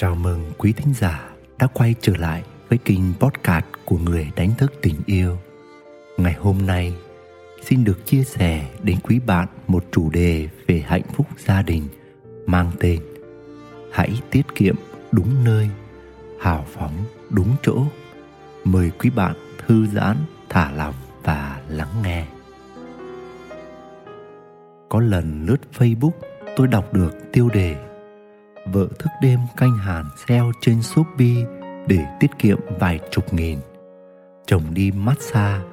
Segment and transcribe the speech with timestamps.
[0.00, 4.50] Chào mừng quý thính giả đã quay trở lại với kênh podcast của người đánh
[4.58, 5.38] thức tình yêu.
[6.16, 6.94] Ngày hôm nay,
[7.62, 11.82] xin được chia sẻ đến quý bạn một chủ đề về hạnh phúc gia đình
[12.46, 13.00] mang tên
[13.92, 14.74] Hãy tiết kiệm
[15.12, 15.68] đúng nơi,
[16.40, 17.82] hào phóng đúng chỗ.
[18.64, 19.34] Mời quý bạn
[19.66, 20.16] thư giãn,
[20.48, 22.26] thả lòng và lắng nghe.
[24.88, 26.18] Có lần lướt Facebook,
[26.56, 27.87] tôi đọc được tiêu đề
[28.72, 31.44] Vợ thức đêm canh hàn sale trên Shopee
[31.86, 33.58] để tiết kiệm vài chục nghìn.
[34.46, 35.64] Chồng đi massage,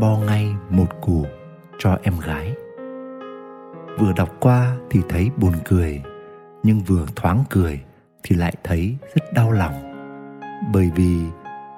[0.00, 1.26] bo ngay một củ
[1.78, 2.54] cho em gái.
[3.98, 6.02] Vừa đọc qua thì thấy buồn cười,
[6.62, 7.80] nhưng vừa thoáng cười
[8.22, 9.74] thì lại thấy rất đau lòng.
[10.72, 11.18] Bởi vì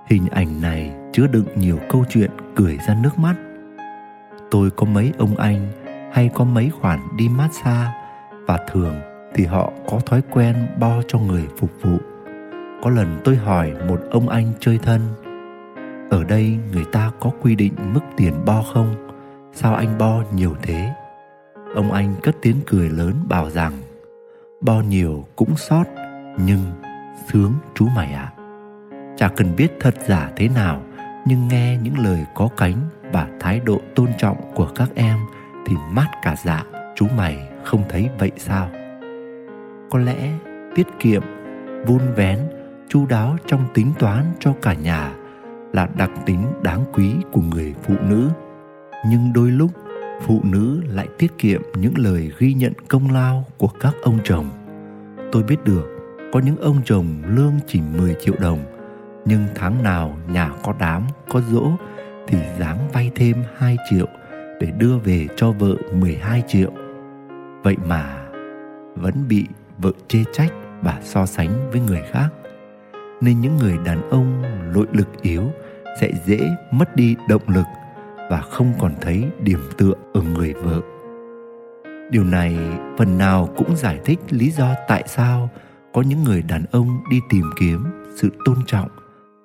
[0.06, 3.34] hình ảnh này chứa đựng nhiều câu chuyện cười ra nước mắt.
[4.50, 5.72] Tôi có mấy ông anh
[6.12, 7.90] hay có mấy khoản đi massage
[8.46, 8.94] và thường
[9.36, 11.98] thì họ có thói quen bo cho người phục vụ.
[12.82, 15.01] Có lần tôi hỏi một ông anh chơi thân,
[16.10, 18.95] ở đây người ta có quy định mức tiền bo không?
[19.52, 20.92] Sao anh bo nhiều thế?
[21.74, 23.73] Ông anh cất tiếng cười lớn bảo rằng
[24.60, 25.84] bo nhiều cũng sót
[26.38, 26.60] nhưng
[27.32, 28.32] sướng chú mày ạ.
[28.37, 28.42] À.
[29.16, 30.82] Chả cần biết thật giả thế nào
[31.26, 32.76] nhưng nghe những lời có cánh
[33.12, 35.18] và thái độ tôn trọng của các em
[35.66, 36.64] thì mát cả dạ
[36.95, 38.70] chú mày không thấy vậy sao
[39.90, 40.32] có lẽ
[40.74, 41.23] tiết kiệm,
[41.87, 42.38] vun vén,
[42.88, 45.15] chu đáo trong tính toán cho cả nhà
[45.73, 48.29] là đặc tính đáng quý của người phụ nữ
[49.10, 49.70] nhưng đôi lúc,
[50.23, 54.51] phụ nữ lại tiết kiệm những lời ghi nhận công lao của các ông chồng
[55.32, 55.87] tôi biết được,
[56.32, 58.59] có những ông chồng lương chỉ 10 triệu đồng,
[59.24, 61.70] nhưng tháng nào nhà có đám, có dỗ
[62.26, 64.06] thì dám vay thêm 2 triệu
[64.60, 66.70] để đưa về cho vợ 12 triệu.
[67.62, 68.26] Vậy mà
[68.94, 69.47] vẫn bị
[69.78, 72.28] vợ chê trách và so sánh với người khác.
[73.21, 74.43] Nên những người đàn ông
[74.75, 75.43] nội lực yếu
[76.00, 77.66] sẽ dễ mất đi động lực
[78.31, 80.81] và không còn thấy điểm tựa ở người vợ.
[82.10, 82.59] Điều này
[82.98, 85.50] phần nào cũng giải thích lý do tại sao
[85.94, 87.84] có những người đàn ông đi tìm kiếm
[88.16, 88.88] sự tôn trọng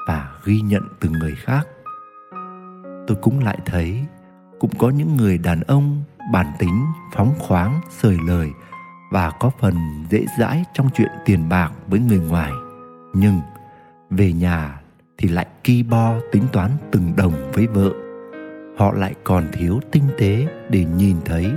[0.08, 1.68] và ghi nhận từ người khác.
[3.08, 4.06] Tôi cũng lại thấy,
[4.60, 6.04] cũng có những người đàn ông
[6.34, 8.50] bản tính phóng khoáng, sời lời
[9.12, 9.76] và có phần
[10.10, 12.52] dễ dãi trong chuyện tiền bạc với người ngoài.
[13.14, 13.40] Nhưng
[14.10, 14.82] về nhà
[15.18, 17.92] thì lại ki bo tính toán từng đồng với vợ.
[18.78, 21.52] Họ lại còn thiếu tinh tế để nhìn thấy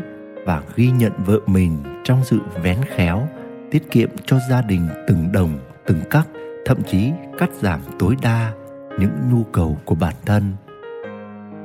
[0.46, 3.28] và ghi nhận vợ mình trong sự vén khéo,
[3.70, 6.28] tiết kiệm cho gia đình từng đồng, từng cắc,
[6.66, 8.52] thậm chí cắt giảm tối đa
[8.98, 10.52] những nhu cầu của bản thân.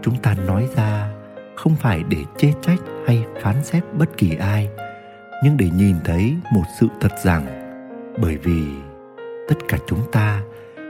[0.02, 1.12] Chúng ta nói ra
[1.56, 4.70] không phải để chê trách hay phán xét bất kỳ ai
[5.44, 7.46] nhưng để nhìn thấy một sự thật rằng,
[8.22, 8.64] bởi vì
[9.50, 10.42] tất cả chúng ta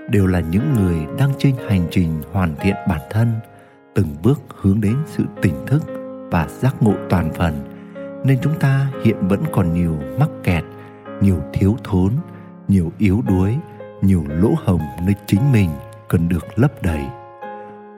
[0.10, 3.32] đều là những người đang trên hành trình hoàn thiện bản thân,
[3.96, 5.84] từng bước hướng đến sự tỉnh thức
[6.32, 7.54] và giác ngộ toàn phần,
[8.26, 10.64] nên chúng ta hiện vẫn còn nhiều mắc kẹt,
[11.22, 12.14] nhiều thiếu thốn,
[12.68, 13.56] nhiều yếu đuối,
[14.02, 15.70] nhiều lỗ hồng nơi chính mình
[16.08, 17.04] cần được lấp đầy.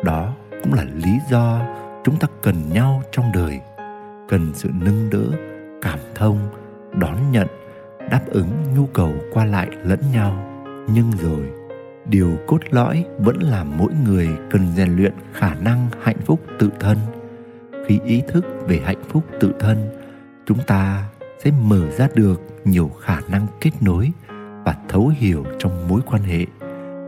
[0.03, 0.33] Đó
[0.63, 1.61] cũng là lý do
[2.03, 3.59] chúng ta cần nhau trong đời,
[4.29, 5.50] cần sự nâng đỡ
[5.81, 6.39] cảm thông,
[6.93, 7.47] đón nhận,
[8.11, 10.47] đáp ứng nhu cầu qua lại lẫn nhau.
[10.93, 11.49] Nhưng rồi,
[12.05, 16.69] điều cốt lõi vẫn là mỗi người cần rèn luyện khả năng hạnh phúc tự
[16.79, 16.97] thân.
[17.87, 19.89] Khi ý thức về hạnh phúc tự thân,
[20.45, 21.09] chúng ta
[21.43, 24.11] sẽ mở ra được nhiều khả năng kết nối
[24.65, 26.45] và thấu hiểu trong mối quan hệ,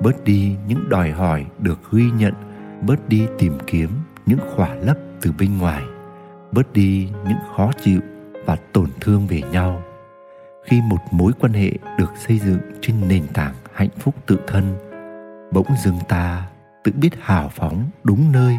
[0.02, 2.34] bớt đi những đòi hỏi được ghi nhận,
[2.82, 3.90] bớt đi tìm kiếm
[4.26, 5.84] những khỏa lấp từ bên ngoài,
[6.52, 8.00] bớt đi những khó chịu
[8.46, 9.84] và tổn thương về nhau.
[10.66, 14.76] Khi một mối quan hệ được xây dựng trên nền tảng hạnh phúc tự thân,
[15.52, 16.48] bỗng dưng ta
[16.84, 18.58] tự biết hào phóng đúng nơi,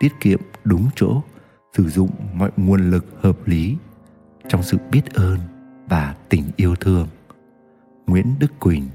[0.00, 1.22] tiết kiệm đúng chỗ,
[1.76, 3.76] sử dụng mọi nguồn lực hợp lý
[4.48, 5.38] trong sự biết ơn
[5.88, 7.08] và tình yêu thương.
[8.06, 8.88] Nguyễn đức quỳnh,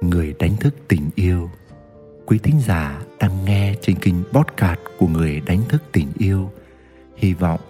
[0.00, 1.50] người đánh thức tình yêu.
[2.26, 6.50] Quý thính giả đang nghe trên kênh podcast của người đánh thức tình yêu.
[7.16, 7.60] Hy vọng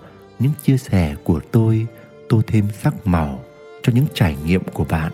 [0.43, 1.87] những chia sẻ của tôi,
[2.29, 3.45] tô thêm sắc màu
[3.83, 5.13] cho những trải nghiệm của bạn.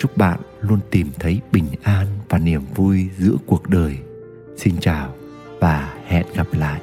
[0.00, 3.96] Chúc bạn luôn tìm thấy bình an và niềm vui giữa cuộc đời.
[4.56, 5.14] Xin chào
[5.60, 6.80] và hẹn gặp lại.